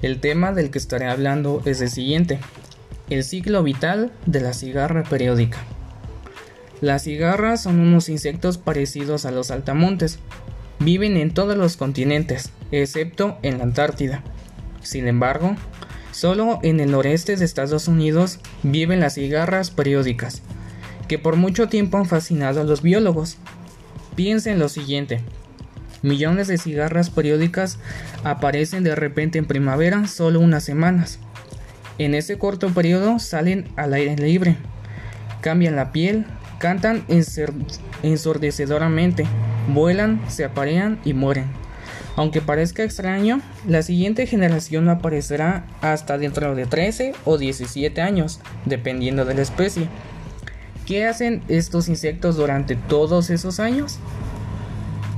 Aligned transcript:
El 0.00 0.20
tema 0.20 0.52
del 0.52 0.70
que 0.70 0.78
estaré 0.78 1.06
hablando 1.06 1.60
es 1.64 1.80
el 1.80 1.90
siguiente, 1.90 2.38
el 3.10 3.24
ciclo 3.24 3.64
vital 3.64 4.12
de 4.26 4.40
la 4.40 4.52
cigarra 4.52 5.02
periódica. 5.02 5.58
Las 6.80 7.02
cigarras 7.02 7.64
son 7.64 7.80
unos 7.80 8.08
insectos 8.08 8.58
parecidos 8.58 9.24
a 9.24 9.32
los 9.32 9.50
altamontes. 9.50 10.20
Viven 10.78 11.16
en 11.16 11.34
todos 11.34 11.56
los 11.56 11.76
continentes, 11.76 12.52
excepto 12.70 13.38
en 13.42 13.58
la 13.58 13.64
Antártida. 13.64 14.22
Sin 14.82 15.08
embargo, 15.08 15.56
solo 16.12 16.60
en 16.62 16.78
el 16.78 16.92
noreste 16.92 17.34
de 17.34 17.44
Estados 17.44 17.88
Unidos 17.88 18.38
viven 18.62 19.00
las 19.00 19.14
cigarras 19.14 19.72
periódicas, 19.72 20.42
que 21.08 21.18
por 21.18 21.34
mucho 21.34 21.68
tiempo 21.68 21.98
han 21.98 22.06
fascinado 22.06 22.60
a 22.60 22.64
los 22.64 22.82
biólogos. 22.82 23.38
Piensen 24.14 24.60
lo 24.60 24.68
siguiente, 24.68 25.22
Millones 26.02 26.46
de 26.46 26.58
cigarras 26.58 27.10
periódicas 27.10 27.78
aparecen 28.22 28.84
de 28.84 28.94
repente 28.94 29.38
en 29.38 29.46
primavera 29.46 30.06
solo 30.06 30.40
unas 30.40 30.62
semanas. 30.62 31.18
En 31.98 32.14
ese 32.14 32.38
corto 32.38 32.68
periodo 32.68 33.18
salen 33.18 33.68
al 33.74 33.92
aire 33.92 34.16
libre, 34.16 34.56
cambian 35.40 35.74
la 35.74 35.90
piel, 35.90 36.26
cantan 36.58 37.04
ensordecedoramente, 38.02 39.24
vuelan, 39.74 40.20
se 40.28 40.44
aparean 40.44 41.00
y 41.04 41.14
mueren. 41.14 41.46
Aunque 42.14 42.40
parezca 42.40 42.82
extraño, 42.82 43.40
la 43.66 43.82
siguiente 43.82 44.26
generación 44.26 44.84
no 44.84 44.92
aparecerá 44.92 45.64
hasta 45.80 46.18
dentro 46.18 46.54
de 46.54 46.66
13 46.66 47.14
o 47.24 47.38
17 47.38 48.00
años, 48.00 48.40
dependiendo 48.64 49.24
de 49.24 49.34
la 49.34 49.42
especie. 49.42 49.88
¿Qué 50.86 51.06
hacen 51.06 51.42
estos 51.48 51.88
insectos 51.88 52.36
durante 52.36 52.74
todos 52.74 53.30
esos 53.30 53.60
años? 53.60 53.98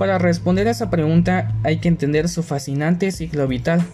Para 0.00 0.16
responder 0.16 0.66
a 0.66 0.70
esa 0.70 0.88
pregunta 0.88 1.52
hay 1.62 1.76
que 1.76 1.88
entender 1.88 2.30
su 2.30 2.42
fascinante 2.42 3.12
ciclo 3.12 3.46
vital. 3.46 3.84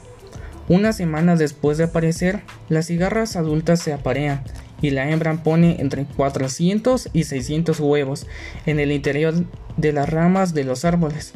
Una 0.69 0.93
semana 0.93 1.35
después 1.35 1.79
de 1.79 1.85
aparecer, 1.85 2.43
las 2.69 2.87
cigarras 2.87 3.35
adultas 3.35 3.81
se 3.81 3.93
aparean 3.93 4.45
y 4.81 4.91
la 4.91 5.11
hembra 5.11 5.43
pone 5.43 5.81
entre 5.81 6.05
400 6.05 7.09
y 7.13 7.25
600 7.25 7.81
huevos 7.81 8.29
en 8.67 8.79
el 8.79 8.93
interior 8.93 9.35
de 9.77 9.93
las 9.93 10.09
ramas 10.09 10.55
de 10.55 10.63
los 10.63 10.85
árboles. 10.85 11.33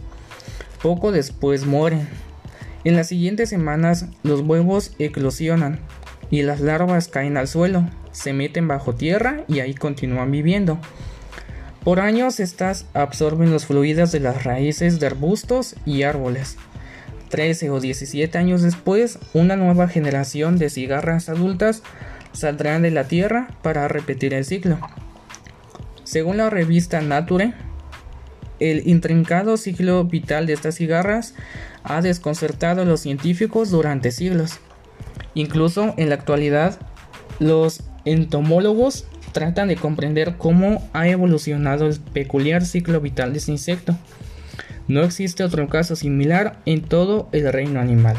Poco 0.80 1.10
después 1.10 1.66
mueren. 1.66 2.06
En 2.84 2.94
las 2.94 3.08
siguientes 3.08 3.48
semanas 3.48 4.06
los 4.22 4.42
huevos 4.42 4.92
eclosionan 5.00 5.80
y 6.30 6.42
las 6.42 6.60
larvas 6.60 7.08
caen 7.08 7.36
al 7.36 7.48
suelo, 7.48 7.90
se 8.12 8.32
meten 8.32 8.68
bajo 8.68 8.94
tierra 8.94 9.42
y 9.48 9.58
ahí 9.58 9.74
continúan 9.74 10.30
viviendo. 10.30 10.78
Por 11.84 12.00
años 12.00 12.40
estas 12.40 12.84
absorben 12.92 13.50
los 13.50 13.66
fluidos 13.66 14.12
de 14.12 14.20
las 14.20 14.44
raíces 14.44 15.00
de 15.00 15.06
arbustos 15.06 15.76
y 15.86 16.02
árboles. 16.02 16.58
13 17.30 17.70
o 17.70 17.80
17 17.80 18.36
años 18.36 18.60
después, 18.60 19.18
una 19.32 19.56
nueva 19.56 19.88
generación 19.88 20.58
de 20.58 20.68
cigarras 20.68 21.28
adultas 21.28 21.82
saldrán 22.32 22.82
de 22.82 22.90
la 22.90 23.04
tierra 23.04 23.48
para 23.62 23.88
repetir 23.88 24.34
el 24.34 24.44
ciclo. 24.44 24.78
Según 26.04 26.36
la 26.36 26.50
revista 26.50 27.00
Nature, 27.00 27.54
el 28.58 28.86
intrincado 28.86 29.56
ciclo 29.56 30.04
vital 30.04 30.46
de 30.46 30.52
estas 30.52 30.74
cigarras 30.74 31.34
ha 31.82 32.02
desconcertado 32.02 32.82
a 32.82 32.84
los 32.84 33.00
científicos 33.00 33.70
durante 33.70 34.10
siglos. 34.10 34.58
Incluso 35.34 35.94
en 35.96 36.10
la 36.10 36.16
actualidad, 36.16 36.78
los 37.38 37.82
entomólogos 38.04 39.06
tratan 39.32 39.68
de 39.68 39.76
comprender 39.76 40.36
cómo 40.36 40.88
ha 40.92 41.08
evolucionado 41.08 41.86
el 41.86 41.98
peculiar 42.00 42.64
ciclo 42.64 43.00
vital 43.00 43.32
de 43.32 43.38
este 43.38 43.52
insecto. 43.52 43.96
No 44.88 45.02
existe 45.02 45.44
otro 45.44 45.68
caso 45.68 45.94
similar 45.94 46.58
en 46.66 46.82
todo 46.82 47.28
el 47.32 47.52
reino 47.52 47.80
animal. 47.80 48.16